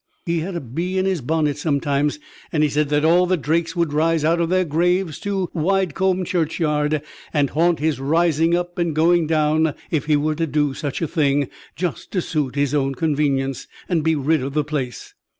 [0.25, 2.17] He had a bee in his bonnet sometimes,
[2.51, 6.25] and he said that all the Drakes would rise out of their graves to Widecombe
[6.25, 11.03] churchyard, and haunt his rising up and going down if he were to do such
[11.03, 15.13] a thing, just to suit his own convenience, and be rid of the place.